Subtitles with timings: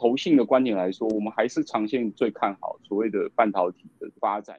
[0.00, 4.58] 投信的观点来说，我们还是长线最看好所谓的半导体的发展。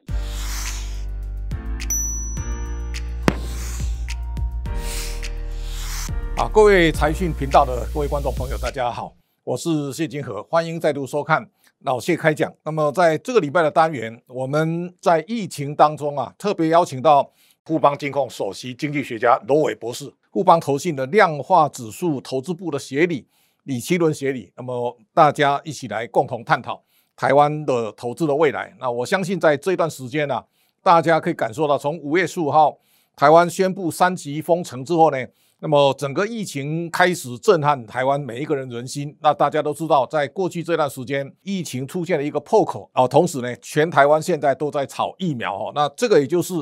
[6.36, 11.50] 好，各位财讯频道的各位观众朋友，大家好，我是谢金河，欢迎再度收看
[11.80, 12.54] 老谢开讲。
[12.64, 17.28] 那么在这个礼拜的单元，我们在疫情当中啊，特别邀请到
[17.64, 23.26] 富邦金控首席经济学家罗伟博士，富邦投信的量化指数投资部的协理。
[23.64, 26.82] 李奇伦协理，那么大家一起来共同探讨
[27.14, 28.74] 台湾的投资的未来。
[28.80, 30.44] 那我相信在这段时间呢、啊，
[30.82, 32.76] 大家可以感受到，从五月十五号
[33.14, 35.18] 台湾宣布三级封城之后呢，
[35.60, 39.16] 那么整个疫情开始震撼台湾每一个人人心。
[39.20, 45.70] 那大家都知道，在过去这段时间，疫情出现了一个破口啊，同时呢，全台湾现在都在炒疫苗哈。
[45.74, 46.54] 那这个也就是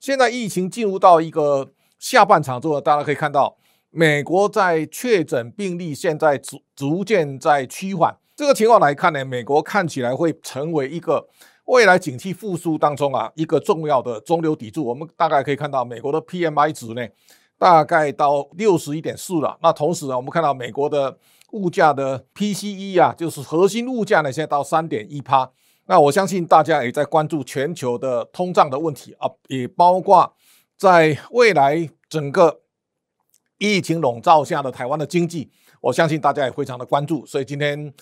[0.00, 3.56] 现在疫情进入到一个下半场之后，大家可以看到。
[3.92, 11.28] 美国在确诊病例现在逐逐渐在趋缓，这个情况来看呢，美国看起来会成为一个
[11.64, 14.84] 未来景气复苏当中啊一个重要的中流砥柱。
[14.84, 17.04] 我们大概可以看到美国的 PMI 值呢，
[17.58, 19.58] 大概到六十一点四了。
[19.60, 21.18] 那同时呢，我们看到美国的
[21.50, 25.50] 物价的 PCE 啊，就是核心物价呢，现在到三点一趴。
[25.86, 30.32] 那我相信大家也在关注全球的通胀的问题啊，也包括
[30.76, 32.59] 在未来整个。
[33.60, 35.50] 疫情笼罩下的台湾的经济，
[35.82, 37.92] 我相信大家也非常的关注，所以今天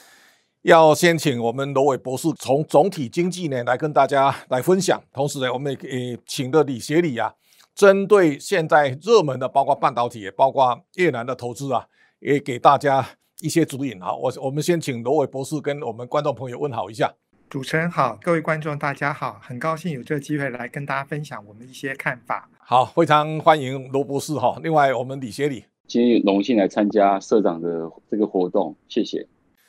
[0.62, 7.34] 要先请我们罗伟博士从总体经济呢来跟大家来分享，同时呢，我们也请的李协理啊，
[7.74, 11.84] 针对现在热门的包括半导体，也包括越南的投资啊，
[12.20, 13.04] 也给大家
[13.40, 14.14] 一些指引啊。
[14.14, 17.12] 我我们先请罗伟博士跟我们观众朋友问好一下。
[17.50, 22.48] 主持人好，各位观众大家好，很高兴有这个机会来跟大家分享我们一些看法。
[22.70, 24.60] 好，非常欢迎罗博士哈。
[24.62, 29.26] 另外，我们李协理今天荣幸来参加社长的这个活动，谢谢。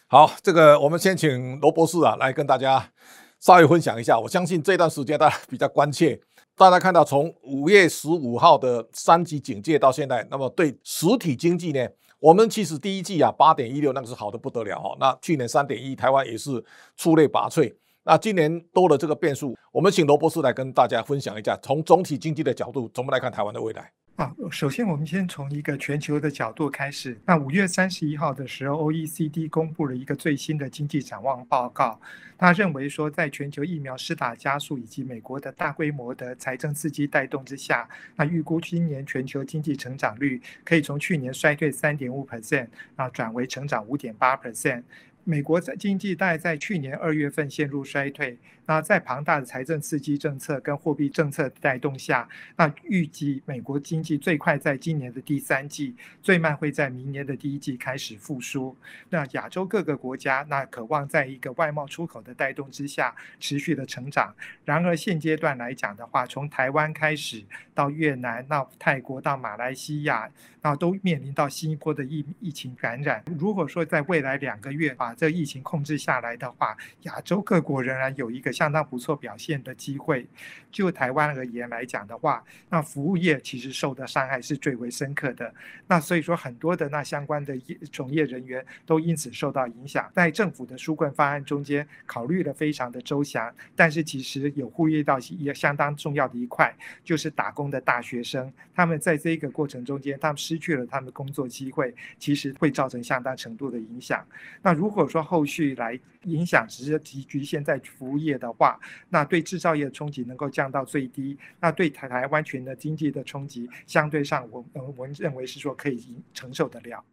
[0.08, 2.92] 好，这个我们先请罗博士啊来跟大家
[3.40, 4.20] 稍微分享一下。
[4.20, 6.20] 我相信这段时间大家比较关切，
[6.58, 11.88] 大家看到从五月十五号的三级警戒到现在，那么对实体经济呢？
[12.20, 14.94] 我们其实第一季啊，八点一六那个是好的不得了哈。
[15.00, 16.62] 那去年三点一，台湾也是
[16.98, 17.74] 出类拔萃。
[18.10, 23.92] 那今年多了这个变数，我们请罗博士来跟大家分享一下，从总体经济的角度，怎么来看台湾的未来？
[24.16, 27.16] 啊，首先我们先从一个全球的角度开始。
[27.24, 32.02] 那五月三十一号的时候，OECD 公布了一个最新的经济展望报告。
[32.36, 44.82] 他认为说，在全球疫苗施打加速以及美国的大规模的财政刺激带动之下，那预估今年全球经济成长率可以从去年衰退三点五 percent 啊，转为成长五点八 percent。
[45.24, 48.38] 美国在经济带在去年二月份陷入衰退。
[48.66, 58.78] 那在庞大的财政刺激政策跟货币政策带动下，那预计美国经济最快在今年的第三季，最慢会在明年的第一季开始复苏。
[59.10, 64.32] 那亚洲各个国家那渴望在一个外贸出口的带动之下持续的成长。
[64.64, 67.44] 然而现阶段来讲的话，从台湾开始
[67.74, 70.30] 到越南，到泰国到马来西亚，
[70.62, 73.24] 那都面临到新一波的疫疫情感染。
[73.40, 78.50] 如果说在未来两个月把这疫情控制下来的话，亚洲各国仍然有一个。
[78.60, 80.28] 相当不错表现的机会。
[80.70, 85.54] 就台湾而言来讲的话，那服务业其实受的伤害是最为深刻的。
[85.88, 90.12] 那所以说，很多的那相关的业从业人员都因此受到影响。
[90.14, 104.26] 在政府的纾困方案中间，考虑的非常的周详，但是其实有忽略到也相当重要的一块，就是打工的大学生，他们在这个过程中间，他们失去了他们的工作机会，其实会造成相当程度的影响。
[104.64, 108.80] 那如果说后续来影响只是局局限在服务业的话，
[109.10, 117.06] 那对制造业的冲击能够降到最低，那对台台湾全的经济的冲击，相对上我我们认为是说可以承受得了。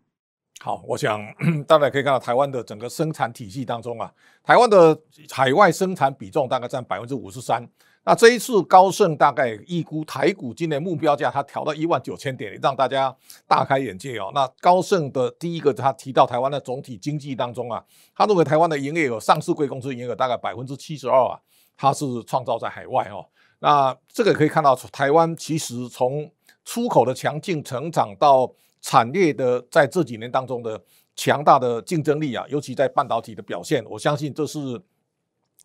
[0.60, 1.20] 好，我想
[1.68, 4.10] 大家可以看到台湾的整个生产体系当中啊，
[4.42, 4.98] 台湾的
[5.30, 7.68] 海外生产比重大概占百分之五十三。
[8.08, 13.14] 那这一次高盛大概预估台股今年目标价，它调到一万九千点，让大家
[13.48, 14.30] 大开眼界哦。
[14.32, 17.84] 那高盛的第一个他提到台湾的总体经济当中啊，
[18.14, 21.34] 他认为台湾的营业额，上市贵公司营业额大概百分之七十二啊，
[21.76, 23.26] 它是创造在海外哦。
[23.58, 26.30] 那这个可以看到，台湾其实从
[26.64, 28.48] 出口的强劲成长到
[28.80, 30.80] 产业的在这几年当中的
[31.16, 34.80] 强大的竞争力啊，尤其在半导体的表现，我相信这是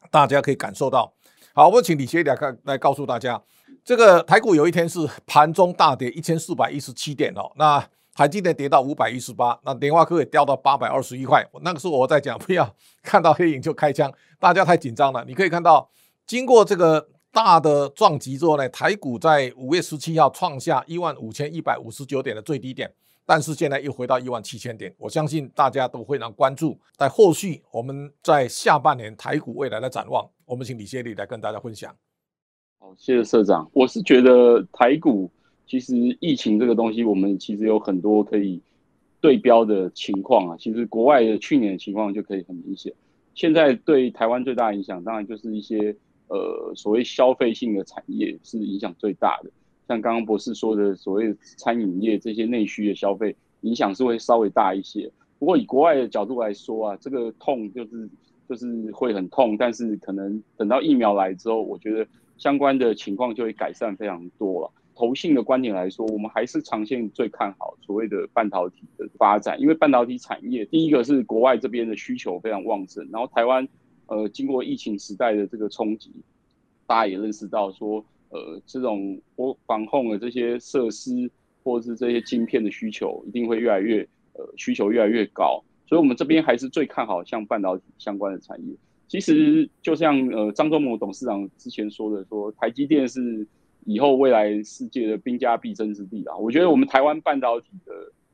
[0.10, 1.14] 大家可以感受到。
[1.54, 3.42] 好，我们请李协理来来告诉大家，
[3.84, 11.46] 这个台股有一天是盘中大跌一千四百一十七点哦，那台积电跌到五百一十八，那联发科也掉到八百二十一块。
[11.62, 15.24] 那个时候我在讲， 不要看到黑影就开枪，大家太紧张了。
[15.26, 15.90] 你可以看到，
[16.26, 17.08] 经过这个。
[17.34, 22.94] 大的撞击之后呢，台股在五月十七号创下一万五千一百五十九点的最低点，
[23.32, 26.78] 但是现在又回到一万七千点，我相信大家都非常关注。
[26.98, 31.96] 在后续，我们在下半年台股未来的展望，我们请李协理来跟大家分享。
[32.78, 33.72] 好，谢谢社长。
[33.72, 35.32] 我是觉得台股
[35.66, 38.62] 其实疫情这个东西，我们其实有很多可以
[39.22, 40.58] 对标的情况啊。
[40.60, 42.94] 其实国外的去年的情况就可以很明显。
[43.34, 45.96] 现在对台湾最大影响，当然就是一些
[46.28, 49.50] 呃所谓消费性的产业是影响最大的。
[49.88, 55.12] 像刚刚博士说的，所谓餐饮业这些内需的消费影响是会稍微大一些。
[55.38, 58.10] 不过以国外的角度来说啊，这个痛就是
[58.48, 62.08] 就是会很痛，但是可能等到疫苗来之后，我觉得
[62.38, 64.72] 相关的情况就会改善非常多了。
[64.96, 73.68] 投信的观点来说，我们还是长线最看好所谓的半导体的发展，因为半导体产业第一个是国外这边的需求非常旺盛，然后台湾
[74.06, 76.12] 呃经过疫情时代的这个冲击，
[76.86, 78.06] 大家也认识到说。
[78.32, 81.30] 呃，这种我防控的这些设施，
[81.64, 88.74] 或是这些晶片的需求，一定会越来越呃需求越来越高，所以我们这边还是最看好像半导体相关的产业。
[89.10, 93.46] 其实就像呃张忠谋董事长之前说的说，台积电是
[93.84, 96.38] 以后未来世界的兵家必争之地啊。
[96.38, 97.94] 我觉得我们台湾半导体的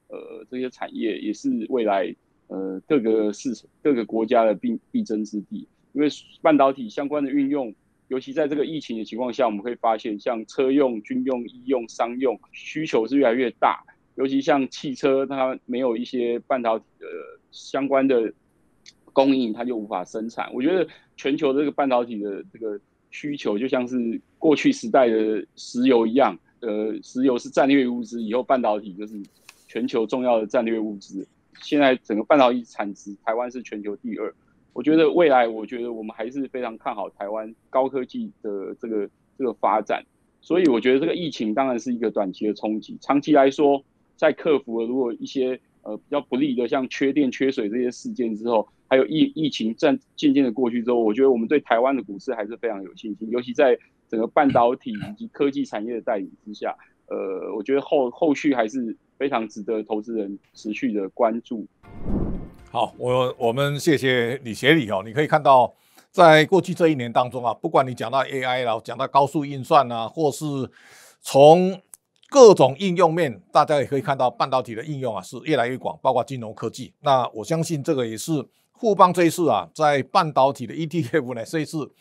[0.10, 2.16] 呃这些产业也是未来
[2.50, 3.52] 呃各个市
[3.82, 6.08] 各个国家的必必争之地，因为
[6.44, 7.74] 半导体相关的运用。
[8.08, 13.84] 尤其在这个疫情的情况下，我们会发现，像车用、军用、医用、商用需求是越来越大。
[14.16, 17.06] 尤其像汽车，它没有一些半导体的
[17.52, 18.34] 相关的
[19.14, 20.52] 供应，它就无法生产。
[20.54, 22.80] 我觉得全球这个半导体的这个
[23.12, 26.38] 需求，就像是过去时代的石油一样。
[26.62, 29.22] 呃，石油是战略物资，以后半导体就是
[29.68, 31.28] 全球重要的战略物资。
[31.62, 34.34] 现在整个半导体产值，台湾是全球第二。
[34.78, 40.06] 我觉得未来，我觉得我们还是非常看好台湾高科技的这个这个发展，
[40.40, 43.84] 所以我觉得这个疫情当然是一个短期的冲击，长期来说，
[44.16, 53.76] 在克服了如果一些呃比较不利的像缺电、缺水这些事件之后，还有疫疫情渐渐渐的过去之后，我觉得我们对台湾的股市还是非常有信心，尤其在
[54.08, 56.76] 整个半导体以及科技产业的带领之下，
[57.08, 61.66] 呃，我觉得后后续还是非常值得投资人持续的关注。
[62.70, 65.02] 好，我我们谢谢李协理哦。
[65.06, 65.74] 你可以看到，
[66.12, 70.46] 在过去这一年当中啊，不管你讲到 AI 啦，讲到高速运算啊，或是
[71.22, 71.82] 从
[72.30, 76.94] 各种应用面，大家也可以看到半导体的应用啊是越来越广，包括金融科技。
[77.00, 78.46] 那我相信这个也是
[78.78, 81.92] 富邦这一次啊，在半导体的 ETF 呢，这一次。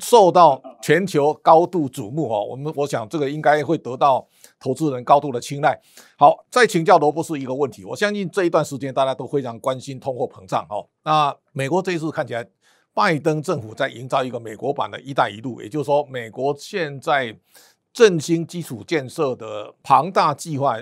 [0.00, 4.26] 受到全球高度瞩目哦，我们我想这个应该会得到
[4.58, 5.80] 投资人高度的青睐。
[6.18, 10.88] 好，再请教罗博士一个问题，我相信这一段时间大家都非常关心通货膨胀哦。
[11.04, 12.46] 那美国这一次看起来，
[12.94, 17.38] 拜登政府在营造一个美国版的一带一路，也就是说，美国现在
[17.92, 20.76] 振兴基础建设的庞大计划，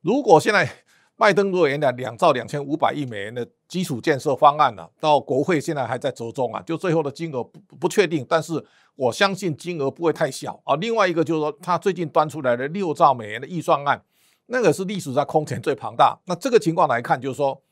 [0.00, 0.68] 如果现在。
[1.14, 8.62] 拜登如果原来两兆两千五百亿美元的基础建设方案呢、到国会现在还在折中啊，就最后的金额不不确定，但是
[8.96, 10.76] 我相信金额不会太小啊。
[10.76, 14.04] 另外一个就是说，他最近端出来的六兆美元的预算案，
[14.48, 16.18] 那个是历史上空前最庞大。
[16.26, 17.62] 那这个情况来看，就是说，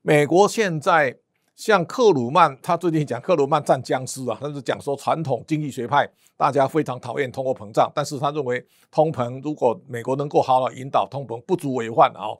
[0.00, 1.18] 美国现在。
[1.58, 12.30] 像克鲁曼，他最近讲克鲁曼战僵尸啊，他是讲说传统经济学派大家非常讨厌通货膨胀，但是他认为通膨如果美国能够好好引导通膨，不足为患啊。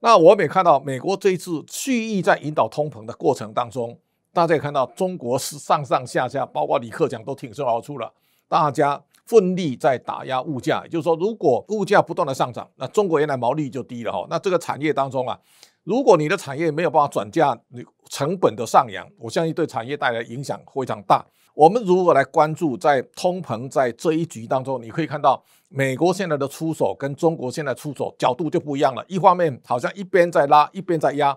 [0.00, 3.98] 那我们也看到美国这一次蓄意在引导通膨的过程当中，
[4.32, 8.12] 大家也看到中国是上上下下，包括李克强都挺身而出了，
[8.46, 10.82] 大家奋力在打压物价。
[10.84, 15.38] 也就是说，如果物价不断的上涨，那中国原来毛利就低了哈，那这个产业当中啊。
[15.84, 21.24] 如果你的产业没有办法转嫁，你成本的上扬，我相信对产业带来影响非常大。
[21.54, 29.04] 我们如何来关注在通膨在这一局当中，你可以看到美国现在的出手跟中国现在出手角度就不一样了。
[29.08, 31.36] 一方面好像一边在拉，一边在压，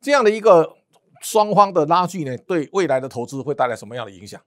[0.00, 0.76] 这样的一个
[1.20, 4.40] 双方的拉锯呢，对未来的投资会带来什么样的影响？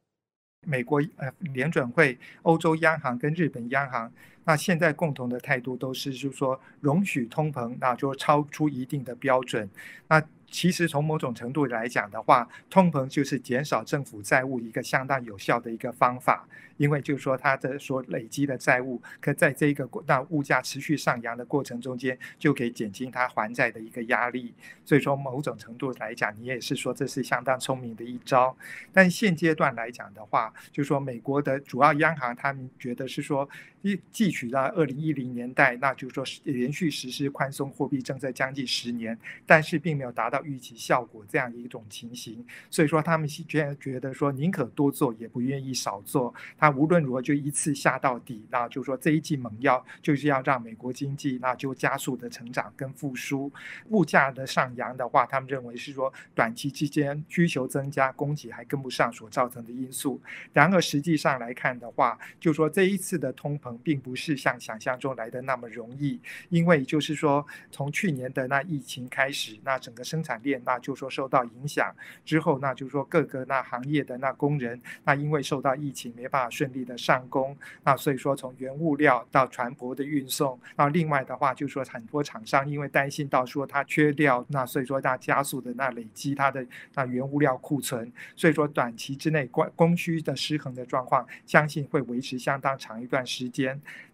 [0.65, 4.11] 美国呃联准会、欧洲央行跟日本央行。
[4.43, 9.69] 那现在共同的态度都是，就是说容许通膨，那就超出一定的标准。
[10.07, 10.21] 那
[10.51, 24.53] 其实从某种程度来讲的话，通膨就是减少政府债务一个相当有效的一个方法，因为就是说它的所累积的债务，可在这个那物价持续上扬的过程中间，就可以减轻它还债的一个压力。
[24.83, 28.55] 所以说某种程度来讲，你也是说这是相当聪明的一招。
[28.91, 33.47] 但现阶段来讲的话，就是说美国的主要央行他们觉得是说，
[33.81, 42.45] 一汲取到二零一零年代，那就是说连续实施宽松货币政策将近十年，但是并没有达到预期效果这样一种情形。
[42.69, 46.33] 所以说他们是觉觉得说宁可多做，也不愿意少做。
[46.57, 53.51] 他无论如何就一次下到底，那就说这一剂猛药就是要让美国经济那就加速的成长跟复苏。
[53.89, 60.21] 物价的上扬的话，他们认为是说短期之间需求增加，供给还跟不上所造成的因素。
[60.53, 71.93] 然而实际上来看的话，就说这一次的通膨并不是像想象中来的那么容易，因为就是说从去年的那疫情开始，那整个生产链那就说受到影响
[72.25, 93.60] 之后，那就说各个那行业的那工人那因为受到疫情没办法顺利的上工，那所以说从原物料到船舶的运送，那另外的话就是说很多厂商因为担心到说它缺料，那所以说那加速的那累积它的那原物料库存，所以说短期之内供供需的失衡的状况，相信会维持相当长一段时间。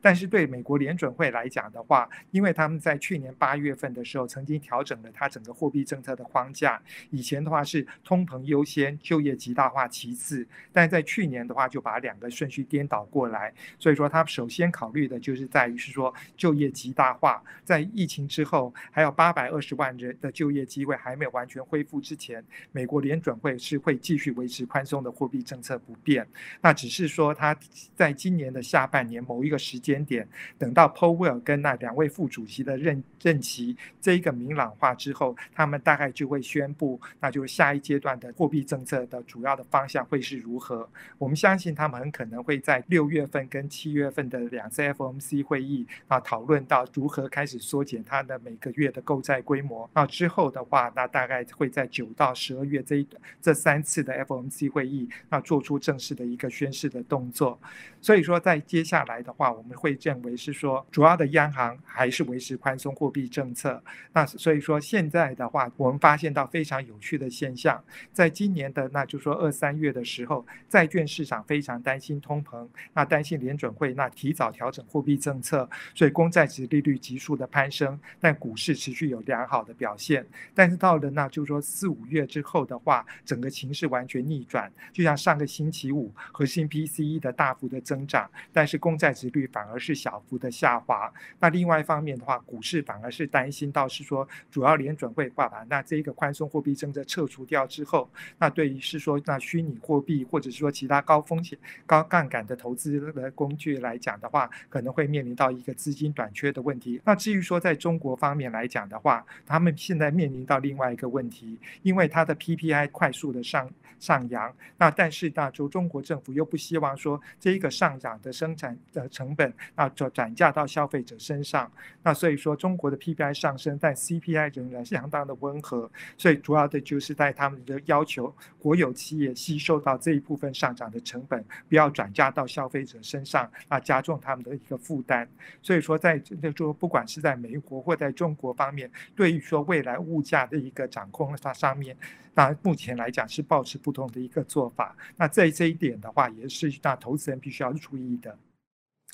[0.01, 26.25] 但是对美国联准会来讲的话，因为他们在去年八月份的时候曾经调整了它整个货币政策的框架，以前的话是通膨优先，就业极大化其次，但在去年的话就把两个顺序颠倒过来，所以说他首先考虑的就是在于是说就业极大化，在疫情之后还有八百二十万人的就业机会还没有完全恢复之前，美国联准会是会继续维持宽松的货币政策不变，
[26.61, 27.57] 那只是说他
[27.95, 30.27] 在今年的下半年某某一个时间点，
[30.57, 40.89] 等到 Powell 跟那两位副主席的任任期这一个明朗化之后，他们大概就会宣布，那就是下一阶段的货币政策的主要的方向会是如何。
[41.19, 49.87] 我们相信他们很可能会在六月份跟七月份的两次 FOMC 会议啊讨论到如何开始缩减它的每个月的购债规模。
[49.93, 53.07] 那之后的话，那大概会在九到十二月这一
[53.39, 57.59] 这三次的 FOMC 会议，那做出正式的一个宣示的动作。
[58.01, 63.83] 所以说，在接下来的话，我们会认为是说，主要的央行还是维持宽松货币政策。
[64.13, 80.25] 那所以说，现在的话，我们发现到非常有趣的现象，在今年的那就说二三月的时候，债券市场非常担心通膨，那担心联准会那提早调整货币政策，所以公债值利率急速的攀升，但股市持续有良好的表现。
[80.55, 91.11] 但是到了那就说四五月之后的话，整个情势完全逆转，就像上个星期五核心 PCE 的大幅的增长，但是公债殖率反而是小幅的下滑。
[91.39, 98.07] 那另外一方面的话，股市反而是担心到是说，主要联准会把把那这一个宽松货币政策撤除掉之后，
[98.37, 107.01] 那对于是说那虚拟货币或者是说其他高风险、高杠杆的投资的工具来讲的话，可能会面临到一个资金短缺的问题。
[107.03, 121.71] 那至于说在中国方面来讲的话，他们现在面临到另外一个问题，因为它的 PPI 快速的上上扬，那但是那就中国政府又不希望说这一个上涨的生产的成本那转转嫁到消费者身上，
[122.03, 135.27] 那所以说中国的 PPI 上升，但 CPI 仍然相当的温和，所以主要的就是在他们的要求国有企业吸收到这一部分上涨的成本，不要转嫁到消费者身上，啊，加重他们的一个负担。
[135.61, 141.95] 所以说在那说不管是在美国或在中国方面，对于说未来物价的一个掌控它上面，
[142.33, 144.95] 那目前来讲是保持不同的一个做法。
[145.15, 148.37] 那在这一点的话，也是那投资人必须要注意的。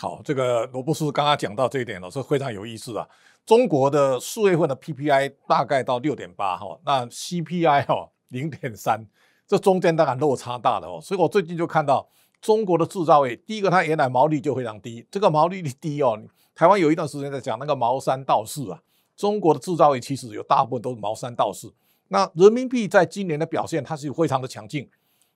[0.03, 3.07] 好，这个罗博士刚刚讲到这一点了，是非常有意思啊。
[3.45, 9.07] 中国的四月份的 PPI 大概到六点八哈，那 CPI 哈零点三，
[9.47, 10.99] 这中间当然落差大了哦。
[11.01, 12.05] 所以我最近就看到
[12.41, 16.21] 中国的制造业，第一个它原来毛利就非常低，这个毛利率低哦。
[16.53, 18.81] 台湾有一段时间在讲那个毛三到四啊，
[19.15, 21.73] 中国的制造业其实有大部分都是毛三到四。
[22.09, 24.89] 那人民币在今年的表现，它是非常的强劲。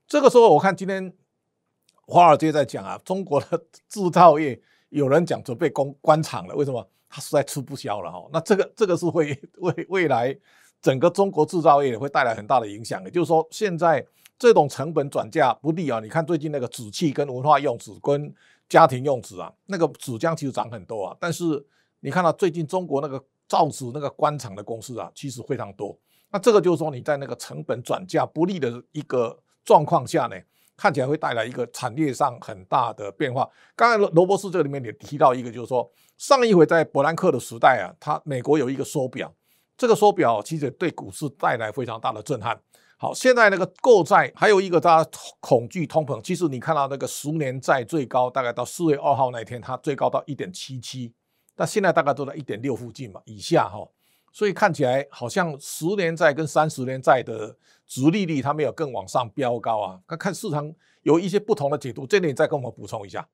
[0.09, 1.13] 这个时候我看今天。
[2.07, 4.59] 华尔街在讲啊，中国的制造业
[4.89, 6.85] 有人讲准备关关厂了，为什么？
[7.09, 8.27] 它实在吃不消了哈。
[8.33, 10.37] 那这个这个是会 未未来
[10.81, 13.03] 整个中国制造业会带来很大的影响。
[13.03, 14.05] 也就是说，现在
[14.39, 15.99] 这种成本转嫁不利啊。
[15.99, 18.33] 你看最近那个纸器跟文化用纸跟
[18.69, 21.17] 家庭用纸啊，那个纸浆其实涨很多啊。
[21.19, 21.65] 但是
[21.99, 25.97] 你看到最近中国那个造纸那个关厂的公司啊，其实非常多。
[26.29, 30.35] 那这个就是说你在那个成本转嫁不利的一个状况下呢，
[30.77, 33.49] 看起来会带来一个产业上很大的变化。
[33.75, 39.33] 刚才罗罗博士这里面也提到一个，就是说上一回在伯南克的时代啊，他美国有一个缩表，
[39.75, 42.57] 这个缩表其实对股市带来非常大的震撼。
[42.99, 51.13] 好，现在那个购债还有一个大家恐惧通膨，其实你看到那个十年债最高大概到四月二号那天，它最高到一点七七，
[51.55, 53.87] 但现在大概都在一点六附近嘛以下哈。
[54.37, 59.99] 所以看起来好像十年债跟三十年债的殖利率它没有更往上飙高啊。
[60.05, 63.27] 看看市场有一些不同的解读，这点再跟我们补充一下。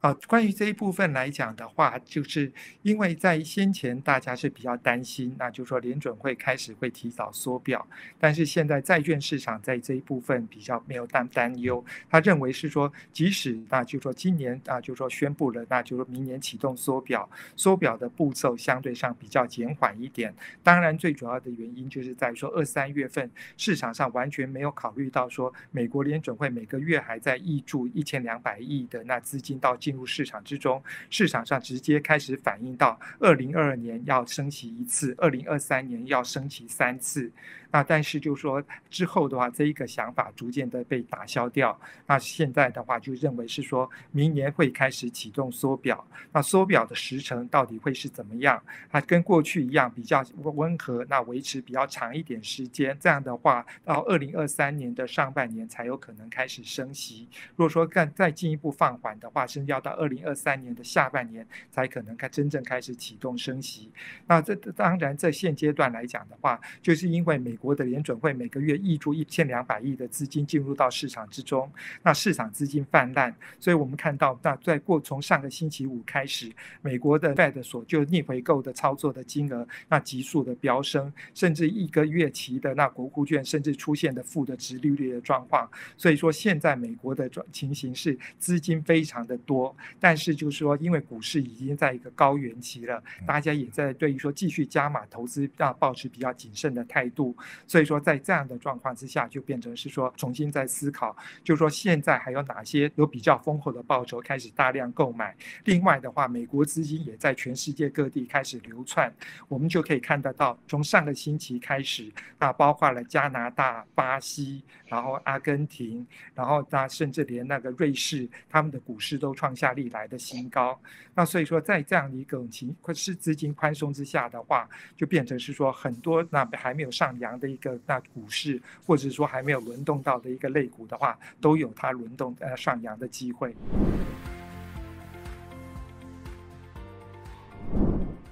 [0.00, 7.84] 啊，关于这一部分来讲的话，就是因为在先前大家是比较担心，那就是说联准会开始会提早缩表，
[8.20, 20.32] 但是现在债券市场在这一部分比较没有担担忧，他认为是说，即使那就是说今年啊，就是说宣布了，那就是说明年启动缩表，缩表的步骤相对上比较减缓一点。
[20.62, 29.74] 当然，最主要的原因就是在说二三月份市场上完全没有考虑到说美国联准会每个月还在挹注一千两百亿的那资金到。
[29.86, 37.30] 进入市场之中，市场上直接开始反映到二零二二年要升息一次，二零二三年要升息三次。
[37.76, 41.78] 那但是就说之后的话，这一个想法逐渐的被打消掉。
[42.06, 46.02] 那现在的话就认为是说明年会开始启动缩表。
[46.32, 48.58] 那缩表的时程到底会是怎么样？
[48.90, 52.96] 它跟过去一样比较温和，那维持比较长一点时间。
[52.98, 57.28] 这样的话，到二零二三年的上半年才有可能开始升息。
[57.56, 63.92] 如果说更再进一步放缓的话，甚至要到二零二三年的下半年才可能开真正开始启动升息。
[64.26, 71.68] 那这当然在现阶段来讲的话，就是因为美国国的联准会每个月挹注一千两百亿的资金进入到市场之中，
[72.04, 85.68] 那市场资金泛滥，所以我们看到，那在过从上个星期五开始，美国的 Fed 所就逆回购的操作的金额，那急速的飙升，甚至一个月期的那国库券甚至出现的负的值利率的状况。
[85.96, 97.34] 所以说，现在美国的状情形是资金非常的多，但是就是说，因为股市已经在一个高原期了，大家也在对于说继续加码投资，要保持比较谨慎的态度。
[97.66, 105.36] 所以说，在这样的状况之下，就变成是说重新在思考，就是说现在还有哪些有比较丰厚的报酬开始大量购买。
[105.64, 109.12] 另外的话，美国资金也在全世界各地开始流窜，
[109.48, 120.80] 我们就可以看得到，从上个星期开始，那包括了加拿大、巴西，然后阿根廷，然后那甚至连那个瑞士，他们的股市都创下历来的新高。
[121.14, 127.46] 那所以说，在这样的一个情况是资金宽松之下的话，就变成是说很多那还没有上扬的。
[127.56, 133.54] 一个那股市，或者说还没有轮动到的一个类股的话，都有它轮动呃上扬的机会。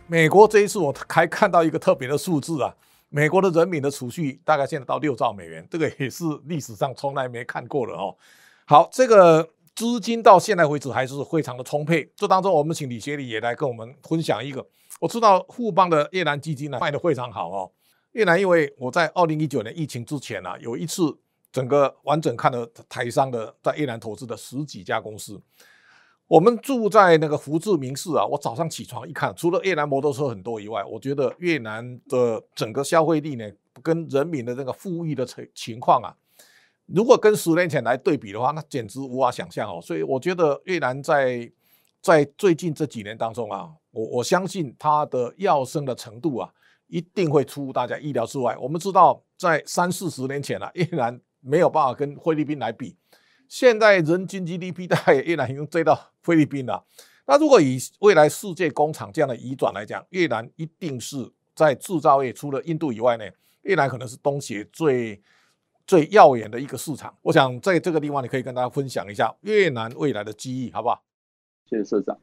[0.06, 2.74] 美国这一次我还看到一个特别的数字啊，
[3.08, 8.14] 美国的人民的储蓄大概现在到六兆美元，这个也是历史上从来没看过的哦。
[8.66, 12.10] 好，这个资金到现在为止还是非常的充沛。
[12.16, 14.66] 这当中我们请李学礼也来跟我们分享一个，
[15.00, 17.70] 我知道富邦的越南基金呢卖得非常好哦。
[18.14, 21.02] 越南，因为我在二零一九年疫情之前啊，有一次
[21.52, 25.40] 整个完整看了台商的在越南投资的十几家公司。
[26.28, 33.50] 我们住在那个福智名仕啊，我早上起床一看，除了越南摩托车很多以外，我觉得越南的整个消费力呢，
[33.82, 36.16] 跟人民的这个富裕的情情况啊，
[36.86, 39.80] 如果跟十年前来对比的话，那简直无法想象哦。
[39.82, 41.50] 所以我觉得越南在
[42.00, 46.52] 在最近这几年当中啊，我我相信它的要升的程度啊。
[46.94, 48.56] 一定会出乎大家意料之外。
[48.56, 52.94] 我们知道，在三四十年前啊，越南没有办法跟菲律宾来比。
[53.48, 56.84] 现在人均 GDP 大概越南已经追到菲律宾了。
[57.26, 63.24] 那如果以未来世界工厂这样的移转来讲，越南一定是在制造业除了印度以外呢，
[63.62, 65.20] 越南可能是东协最
[65.88, 67.12] 最耀眼的一个市场。
[67.22, 71.02] 我想在这个地方，你可以跟大家分享一下越南未来的机遇，好不好？
[71.68, 72.16] 谢谢社长。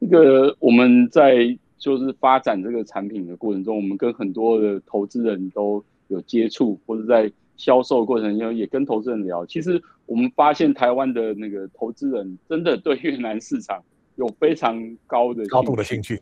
[0.00, 1.58] 这个我们在。
[1.84, 9.44] 就是发展这个产品的过程中，我们跟很多的投资人都有接触，或者在销售过程中也跟投资人聊。
[9.44, 13.84] 其实我们发现台湾的那个投资人真的对越南市场
[14.16, 16.18] 有非常高的高度的兴趣，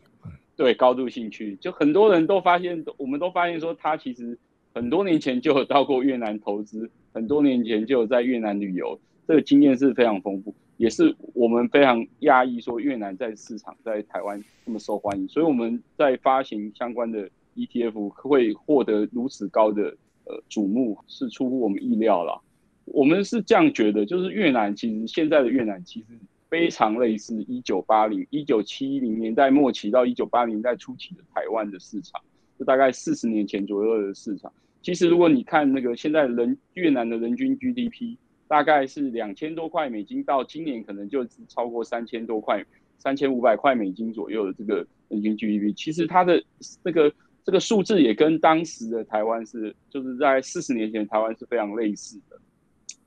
[0.57, 1.55] 对高度兴趣。
[1.61, 4.37] 就很多人都发现，我们都发现说，他其实
[4.73, 10.53] 很多年前就有到过越南投资，很多年前就有在越南旅游，这个经验是非常丰富。
[10.77, 22.41] 也是我们非常讶异，说越南在市场在台湾那么受欢迎，所以我们在发行相关的 ETF 会获得如此高的呃瞩目，是出乎我们意料了。
[22.85, 26.07] 我们是这样觉得，就是越南其实现在的越南其实
[26.49, 32.19] 非常类似一九八零、一九七零年代末期到一九八零年代初期的台湾的市场，
[32.57, 34.51] 就大概四十年前左右的市场。
[34.81, 38.17] 其实如果你看那个现在人越南的人均 GDP。
[38.53, 42.63] 大概是两千多块美金，到今年可能就超过三千多块，
[42.99, 45.75] 三千五百块美金左右的这个人均 GDP。
[45.75, 46.39] 其实它的
[46.83, 47.11] 这个
[47.43, 52.39] 这个数字也跟当时的台湾是，就是在四十年前台湾是非常类似的。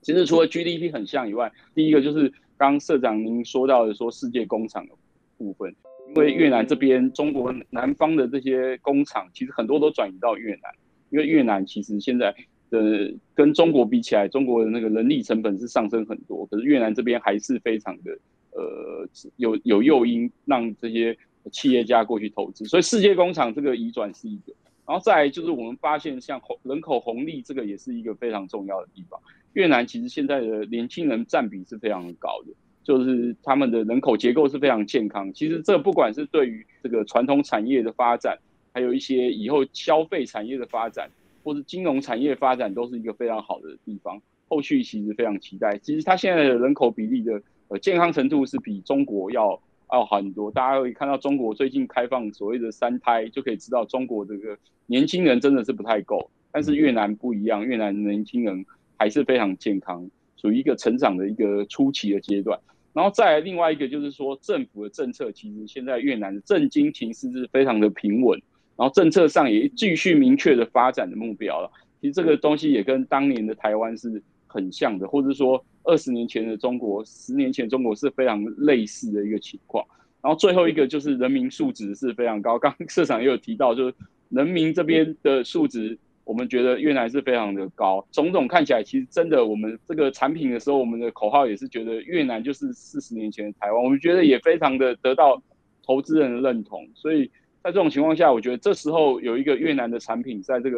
[0.01, 4.93] 其实除了 GDP 很像以外，第一个就是刚刚社长您说到的说世界工厂的
[5.37, 5.73] 部分，
[6.09, 10.73] 因为越南这边中国南方的这些工厂其实很多都转移到越南，
[11.09, 12.35] 因为越南其实现在。
[12.69, 18.11] 呃，跟中国比起来，中国的那个人力成本是上升很多，可是越南这边还是非常的，
[18.51, 21.17] 呃有有诱因让这些
[21.51, 24.53] 企业家过去投资，所以世界工厂这个移转是一个，
[24.85, 29.19] 然后再来就是我们发现像红人口红利这个也是一个非常重要的地方。
[29.53, 32.53] 越南其实现在的年轻人占比是非常高的，
[32.83, 35.31] 就是他们的人口结构是非常健康。
[35.33, 38.37] 其实这不管是对于这个传统产业的发展，
[38.73, 41.09] 还有一些以后消费产业的发展，
[41.47, 44.21] 或是金融产业发展，都是一个非常好的地方。
[44.49, 45.77] 后续其实非常期待。
[45.77, 49.57] 其实它现在的人口比例的呃健康程度是比中国要
[49.93, 50.51] 要好很多。
[50.51, 54.57] 大家可以看到中国最近开放所谓的三胎，就可以知道中国这个
[54.87, 56.29] 年轻人真的是不太够。
[56.51, 58.65] 但是越南不一样，越南年轻人。
[58.99, 62.59] 还是非常健康，属于一个成长的一个初期的阶段。
[62.93, 68.41] 然后再来另外一个就是说，政府的政策其实现在越南的政经情势是非常的平稳，
[68.77, 71.69] 然后政策上也继续明确的发展的目标了。
[71.99, 79.83] 其实这个东西也跟当年的台湾是很像的，或者说二十年前的中国、十年前中国是非常类似的一个情况。
[80.21, 83.95] 然后最后一个就是人民素质是非常高，刚刚社长也有提到，就是
[84.29, 85.97] 人民这边的素质。
[86.23, 95.41] 我们觉得越南是非常的高，种种看起来其实真的，我们这个产品的时候，我们的口号也是觉得越南就是四十年前的台湾，我们觉得也非常的得到
[95.85, 96.85] 投资人的认同。
[96.95, 97.31] 所以
[97.67, 100.77] 在这种情况下，我觉得这时候有一个越南的产品在这个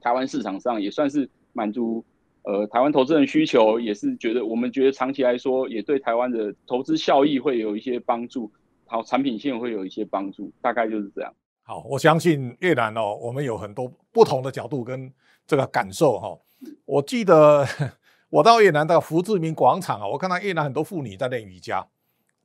[0.00, 2.04] 台湾市场上也算是满足
[2.44, 8.48] 呃台湾投资人需求，也是觉得我们觉得长期来说也对台湾的投资效益会有一些帮助，
[8.86, 11.34] 好产品线会有一些帮助，大概就是这样。
[11.64, 15.12] 好，我相信越南哦，我们有很多不同的角度跟
[15.44, 16.38] 这个感受哈。
[16.84, 17.66] 我记得
[18.30, 21.84] 我到越南的胡志明广场啊，我看到越南很多妇女在练瑜伽，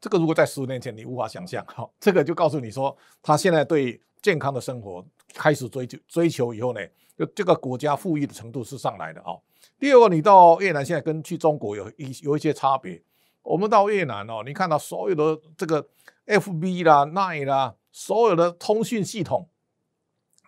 [0.02, 1.90] 这个如果在十五年前你无法想象哈。
[2.00, 6.82] 这个就告诉你说，他现在对健康的生活开始追求追求以后呢，
[7.16, 9.38] 就这个国家富裕的程度是上来的啊。
[9.80, 13.02] 第二个，你到越南现在跟去中国有一有一些差别。
[13.44, 15.88] 我们到越南哦，你看到所有的这个
[16.26, 17.76] FB 啦、Line 啦。
[17.94, 19.50] 所有的通讯系统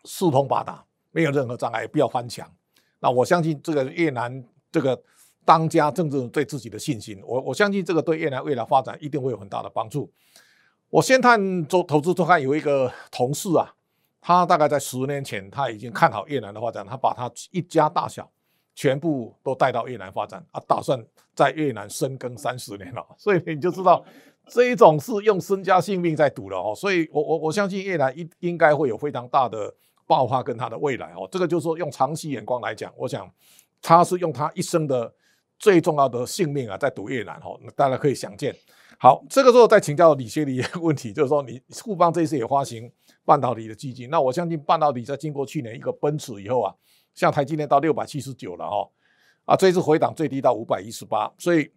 [0.05, 2.49] 四通八达，没有任何障碍，不要翻墙。
[2.99, 5.03] 那我相信这个越南这个
[5.45, 10.11] 当家政治人对自己的信心，我我相信这个对越南未来发展一定会有很大的帮助。
[10.89, 13.73] 我先看周投资周刊有一个同事啊，
[14.21, 18.29] 他大概在十年前他已经看好越南的发展，他把他一家大小
[18.75, 21.03] 全部都带到越南发展，啊，打算
[21.35, 24.03] 在越南深耕三十年了， 所以你就知道。
[24.45, 29.73] 这一种是用身家性命在赌的哦，所以我我我相信越南应应该会有非常大的
[30.05, 31.25] 爆发跟它的未来哦。
[31.31, 33.25] 这个就是说用长期眼光来讲，我想
[33.81, 35.09] 他是用他一生的
[35.63, 37.57] 最重要的性命啊在赌越南哦。
[37.73, 38.53] 大家可以想见。
[38.99, 42.91] 好，这个时候再请教李学礼一个问题，就是说你富邦这一次也发行
[43.23, 46.75] 半导体的基金，那我相信半导体在经过去年一个奔驰以后啊，
[47.13, 48.89] 像台积电到六百七十九了哦，
[49.45, 51.71] 啊这一次回档最低到五百一十八，所以。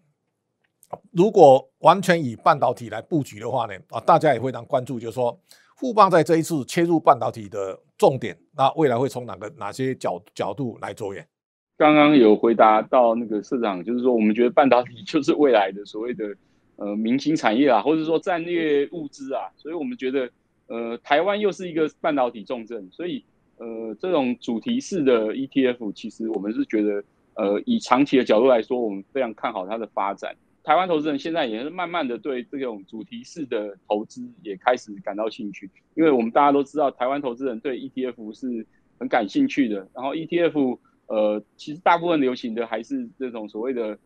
[1.11, 5.37] 如果完全以半导体来布局的话呢，啊，大家也非常关注，就是说
[5.77, 11.27] 富邦在这一次切入半导体的重点，那未来会从哪个哪些角角度来着眼？
[11.77, 16.35] 刚刚有回答到那个社长，就是说我们觉得半导体就是未来的所谓的
[16.77, 20.31] 呃明星产业啊，或者说战略物资啊，所以我们觉得
[20.69, 23.23] 呃台湾又是一个半导体重镇，所以
[23.59, 30.35] 呃这种主题式的 ETF，其实我们是觉得呃以长期的角度来说，我们非常看好它的发展。
[30.65, 38.67] 台湾投资人现在也是慢慢的对这种主题式的投资也开始感到兴趣，因为我们大家都知道，台湾投资人对 ETF 是
[38.99, 39.87] 很感兴趣的。
[39.95, 43.99] 然后 ETF，呃，其实大部分流行的还是这种所谓的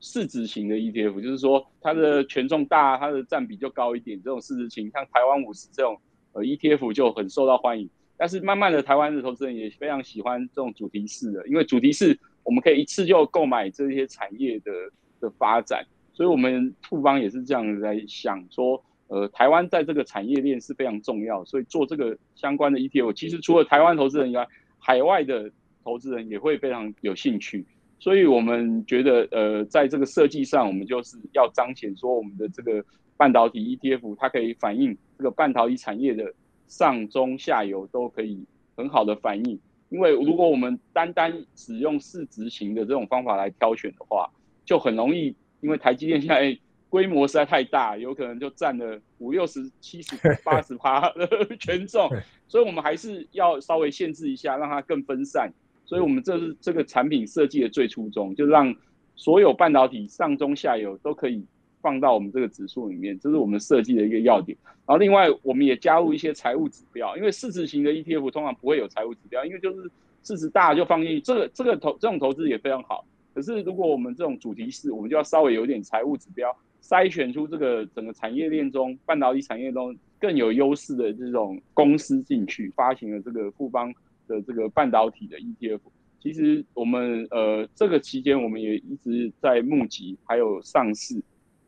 [0.00, 4.20] 市值型的 ETF，就是说它的权重大，它的占比就高一点。
[4.22, 5.98] 这种市值型，像台湾五十这种
[6.32, 7.88] 呃 ETF 就很受到欢迎。
[8.16, 14.72] 但是慢慢的，台湾的投资人也非常喜欢这种主题式的，因为主题式我们可以一次就购买这些产业的
[15.20, 15.84] 的发展。
[16.12, 24.46] 所以，我们富邦也是这样在想说，呃，台湾在这个产业链是非常重要，所以做这个相关的 ETF，其实除了台湾投资人以外，
[24.78, 25.50] 海外的
[25.84, 27.66] 投资人也会非常有兴趣。
[28.00, 32.84] 所以我们觉得，呃，在这个设计上，我们就是要彰显说，我们的这个
[33.16, 36.34] 半导体 ETF，它可以反映这个半导体产业的
[36.66, 38.44] 上中下游都可以
[38.76, 39.58] 很好的反映。
[39.90, 44.28] 因为如果我们单单使用市值型的这种方法来挑选的话，
[44.64, 45.34] 就很容易。
[45.60, 46.58] 因为台积电现在
[46.90, 52.10] 规模实在太大，有可能就占了五六十、七十、八十趴的 权重，
[52.48, 55.50] 所以我们还是要稍微限制一下，让它更分散。
[55.84, 58.74] 所以我们这是这个产品设计的最初衷，就让
[59.16, 61.44] 所有半导体上中下游都可以
[61.80, 64.56] 放到我们这个指数里面，这是我们设计的一个要点。
[64.86, 69.90] 然后另外我们也加入一些财务指标，因为市值型的 ETF 通常不会有财务指标，因为就是
[70.22, 73.04] 市值大就放进去，这个这个投这种投资也非常好。
[73.34, 83.92] 可是，如果我们这种主题式，我们就要稍微有点财务指标，筛选出这个整个产业链中半导体产业中更有优势的这种公司进去，发行了这个富邦
[84.26, 85.80] 的这个半导体的 ETF。
[86.20, 91.22] 其实我们呃这个期间我们也一直在募集，还有上市。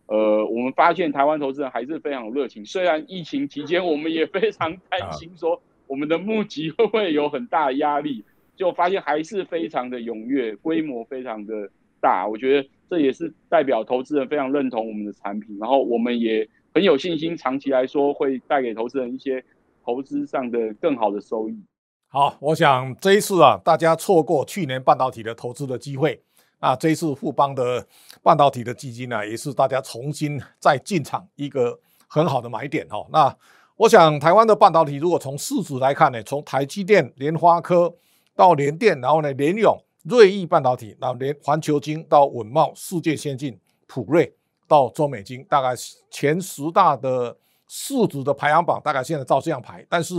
[0.07, 11.69] 呃，我们发现台湾投资人还是非常有热情，虽然疫情期间我们也非常 担心说我们的募集会不会有很大的压力，就发现还是非常的踊跃，规模非常的
[12.01, 12.27] 大。
[12.27, 19.45] 我觉得这也是代表投资人非常认同我们的产品，然后我们也很有信心，长期来说会带给投资人一些
[19.85, 21.61] 投资上的更好的收益。
[22.09, 26.23] 好，我想这一次啊，大家错过去年半导体的投资的机会。
[26.59, 27.87] 啊，这一次富邦的
[28.23, 33.07] 半导体的基金呢、也是大家重新再进场一个很好的买点哦。
[33.13, 33.37] 那
[33.77, 37.95] 我想，台湾的半导体如果从市值来看呢，从台积电、联发科
[38.35, 44.35] 到联电，然后呢联咏、瑞昱半导体，然后连环球晶到稳懋、世界先进、普瑞
[44.67, 45.75] 到中美晶，大概
[46.11, 47.37] 前十大的
[47.69, 49.87] 市值的排行榜，大概现在照这样排。
[49.91, 50.15] 但是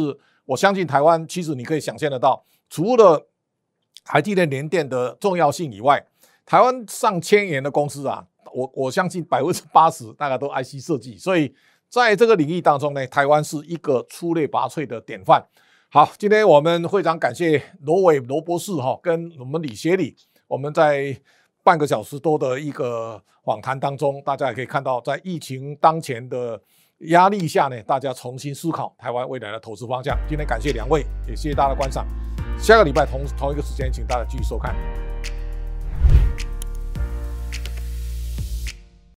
[0.47, 3.27] 我相信台湾，其实你可以想象得到，除了
[4.03, 6.03] 台积电、联电的重要性以外，
[6.45, 11.53] 台湾上千元的公司啊，我我相信百分之八十大概都 IC 设计，所以
[11.89, 15.45] 在这个领域当中呢，台湾是一个出类拔萃的典范。
[15.89, 20.15] 好，今天我们非常感谢罗伟罗博士哈，跟我们李协理，
[20.47, 21.17] 我们在
[21.63, 26.61] 半个小时多的一个访谈当中，大家也可以看到，在疫情当前的
[26.99, 30.17] 压力下呢，大家重新思考台湾未来的投资方向。
[30.27, 32.05] 今天感谢两位，也谢谢大家的观赏。
[32.57, 34.75] 下个礼拜同同一个时间，请大家继续收看。